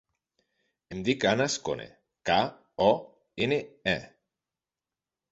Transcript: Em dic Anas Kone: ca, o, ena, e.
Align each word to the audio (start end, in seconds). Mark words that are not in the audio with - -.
Em 0.93 1.01
dic 1.09 1.25
Anas 1.31 1.57
Kone: 1.67 1.85
ca, 2.29 2.37
o, 2.85 2.87
ena, 3.47 3.59
e. 3.93 3.95